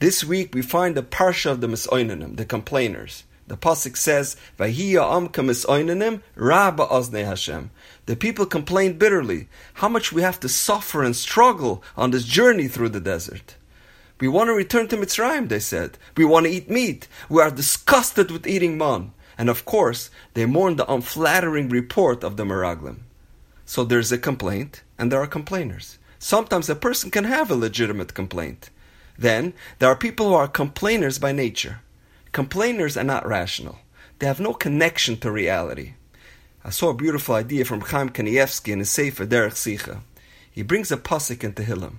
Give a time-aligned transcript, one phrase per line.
[0.00, 3.24] This week we find the parsha of the Misoinanim, the complainers.
[3.48, 7.70] The pasuk says, "Vahiya amka misoinanim rabba ozne Hashem."
[8.06, 12.68] The people complained bitterly how much we have to suffer and struggle on this journey
[12.68, 13.56] through the desert.
[14.20, 15.98] We want to return to Mitzrayim, they said.
[16.16, 17.08] We want to eat meat.
[17.28, 19.12] We are disgusted with eating man.
[19.36, 22.98] And of course, they mourn the unflattering report of the Meraglim.
[23.64, 25.98] So there's a complaint, and there are complainers.
[26.18, 28.70] Sometimes a person can have a legitimate complaint.
[29.18, 31.80] Then, there are people who are complainers by nature.
[32.30, 33.80] Complainers are not rational.
[34.18, 35.94] They have no connection to reality.
[36.64, 40.00] I saw a beautiful idea from Chaim Kanievsky in his Sefer Derech Sicha.
[40.50, 41.96] He brings a pasuk in Tehillim.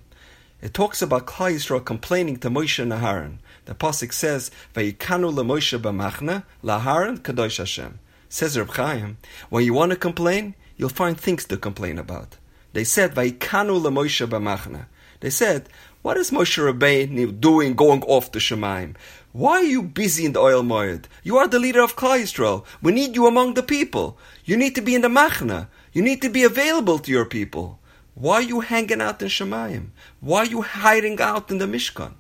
[0.62, 3.38] It talks about Klal Yisrael complaining to Moshe and Aharon.
[3.66, 9.18] The pasuk says, "Vayikanu leMoshe b'machna laharon kadosh Hashem." Says Reb Chaim,
[9.50, 12.38] when you want to complain, you'll find things to complain about.
[12.74, 14.86] They said, "Vayikanu leMoshe b'machna."
[15.20, 15.70] They said,
[16.02, 18.96] what is Moshe Rabbeinu doing going off to Shemaim?
[19.34, 21.06] Why are you busy in the Ohel Moed?
[21.24, 22.64] You are the leader of Klal Yisrael.
[22.82, 24.18] We need you among the people.
[24.46, 25.68] You need to be in the Machna.
[25.92, 27.80] You need to be available to your people.
[28.16, 29.90] Why are you hanging out in Shemaim?
[30.22, 32.14] Why are you hiding out in the Mishkan?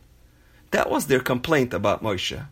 [0.72, 2.45] That was their complaint about Moshe.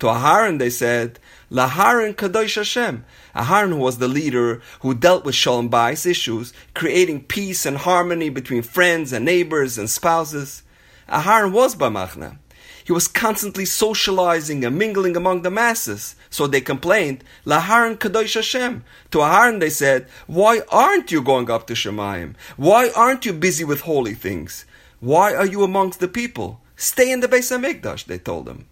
[0.00, 1.18] To Aharon they said,
[1.52, 3.04] Laharon Kadosh Hashem.
[3.36, 8.62] Aharon was the leader who dealt with Shalom Bayis issues, creating peace and harmony between
[8.62, 10.62] friends and neighbors and spouses.
[11.06, 12.38] Aharon was Bamachna.
[12.82, 16.16] He was constantly socializing and mingling among the masses.
[16.30, 18.82] So they complained, Laharon Kadosh Hashem.
[19.10, 22.36] To Aharon they said, Why aren't you going up to Shemayim?
[22.56, 24.64] Why aren't you busy with holy things?
[25.00, 26.62] Why are you amongst the people?
[26.74, 28.69] Stay in the Beis HaMikdash, they told him.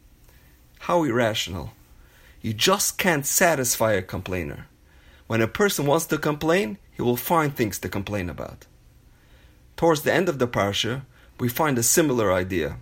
[0.80, 1.72] How irrational.
[2.40, 4.66] You just can't satisfy a complainer.
[5.26, 8.66] When a person wants to complain, he will find things to complain about.
[9.76, 11.02] Towards the end of the parsha,
[11.38, 12.78] we find a similar idea.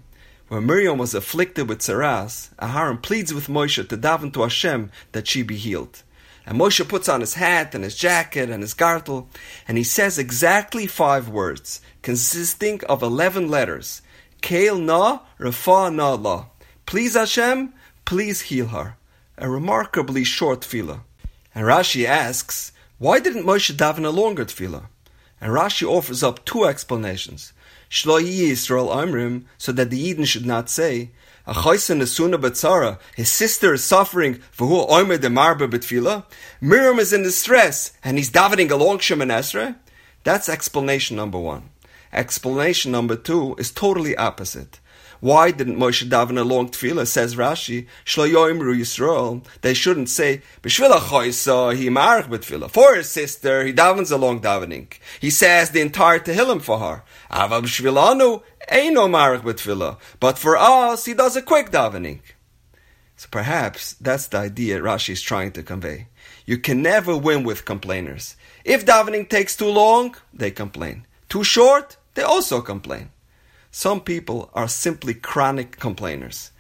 [0.49, 5.27] When Miriam was afflicted with tsaras, Aharon pleads with Moshe to daven to Hashem that
[5.27, 6.03] she be healed.
[6.47, 9.27] And Moshe puts on his hat and his jacket and his gartel,
[9.67, 14.03] and he says exactly five words, consisting of eleven letters.
[14.41, 16.47] Kael na, refa na la.
[16.87, 17.75] Please Hashem,
[18.07, 18.97] please heal her.
[19.37, 21.01] A remarkably short tefillah.
[21.55, 24.87] And Rashi asks, why didn't Moshe daven a longer tefillah?
[25.41, 27.53] And Rashi offers up two explanations.
[27.91, 31.11] Shlo Yisrael Amrim, so that the Yidden should not say,
[31.47, 36.25] Achoisen Nesuna Batzara, his sister is suffering, for who Omer de Marba Betfila.
[36.61, 39.77] Miriam is in distress, and he's davening along Shemoneh Esrei.
[40.25, 41.71] That's explanation number one.
[42.13, 44.81] Explanation number two is totally opposite.
[45.21, 47.07] Why didn't Moshe daven a long tefillah?
[47.07, 49.45] Says Rashi, Shlo Yoimru Yisrael.
[49.63, 52.71] They shouldn't say B'shvila Choisa he marach b'tefillah.
[52.71, 54.93] For his sister, he davens a long davening.
[55.21, 57.03] He says the entire Tehillim for her.
[57.33, 58.43] Ava b'shvilanu
[58.93, 59.99] no marach b'tefillah.
[60.21, 62.21] But for us, he does a quick davening.
[63.17, 66.09] So perhaps that's the idea Rashi is trying to convey.
[66.45, 68.37] You can never win with complainers.
[68.65, 71.07] If davening takes too long, they complain.
[71.29, 73.11] Too short, they also complain.
[73.79, 76.51] Some people are simply chronic complainers.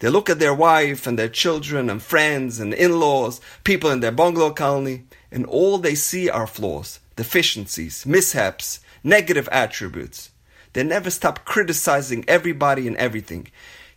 [0.00, 4.00] They look at their wife and their children and friends and in laws, people in
[4.00, 10.32] their bungalow colony, and all they see are flaws, deficiencies, mishaps, negative attributes.
[10.72, 13.46] They never stop criticizing everybody and everything.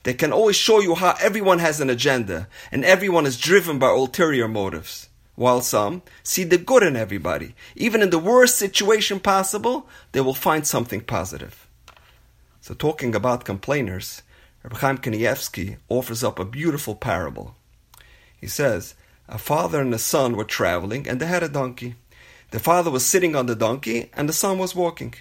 [0.03, 3.87] They can always show you how everyone has an agenda and everyone is driven by
[3.87, 5.09] ulterior motives.
[5.33, 7.55] While some see the good in everybody.
[7.75, 11.66] Even in the worst situation possible, they will find something positive.
[12.67, 14.23] So, talking about complainers,
[14.61, 17.55] Rabbi Chaim Kanievsky offers up a beautiful parable.
[18.41, 18.93] He says,
[19.29, 21.95] A father and a son were traveling, and they had a donkey.
[22.51, 25.13] The father was sitting on the donkey, and the son was walking.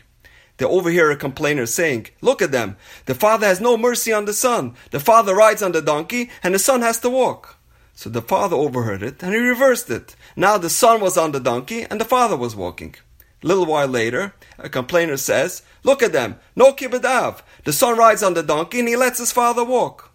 [0.57, 2.79] They overhear a complainer saying, Look at them.
[3.05, 4.75] The father has no mercy on the son.
[4.91, 7.59] The father rides on the donkey, and the son has to walk.
[7.95, 10.17] So the father overheard it, and he reversed it.
[10.35, 12.97] Now the son was on the donkey, and the father was walking.
[13.43, 17.43] A little while later, a complainer says, Look at them, no kibbud av.
[17.65, 20.13] The son rides on the donkey and he lets his father walk.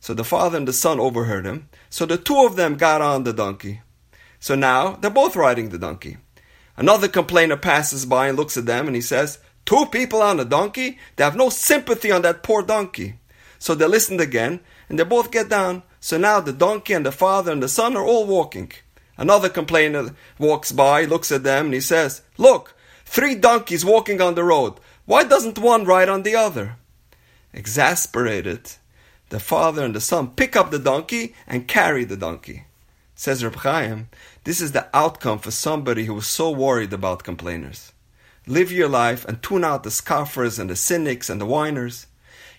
[0.00, 1.68] So the father and the son overheard him.
[1.90, 3.80] So the two of them got on the donkey.
[4.38, 6.18] So now they're both riding the donkey.
[6.76, 10.44] Another complainer passes by and looks at them and he says, Two people on a
[10.44, 10.98] donkey?
[11.16, 13.18] They have no sympathy on that poor donkey.
[13.58, 15.82] So they listened again and they both get down.
[16.00, 18.70] So now the donkey and the father and the son are all walking.
[19.18, 22.74] Another complainer walks by, looks at them, and he says, Look,
[23.04, 24.74] three donkeys walking on the road.
[25.06, 26.76] Why doesn't one ride on the other?
[27.52, 28.72] Exasperated,
[29.30, 32.64] the father and the son pick up the donkey and carry the donkey.
[33.14, 34.08] Says Reb Chaim,
[34.44, 37.92] this is the outcome for somebody who was so worried about complainers.
[38.46, 42.06] Live your life and tune out the scoffers and the cynics and the whiners.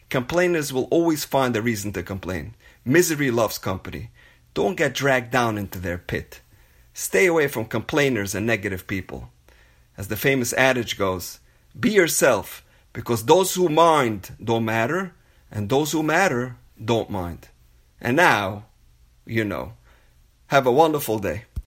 [0.09, 2.55] Complainers will always find a reason to complain.
[2.83, 4.09] Misery loves company.
[4.53, 6.41] Don't get dragged down into their pit.
[6.99, 9.29] Stay away from complainers and negative people.
[9.99, 11.39] As the famous adage goes,
[11.79, 15.13] be yourself, because those who mind don't matter,
[15.51, 17.49] and those who matter don't mind.
[18.01, 18.65] And now,
[19.27, 19.73] you know.
[20.47, 21.43] Have a wonderful day.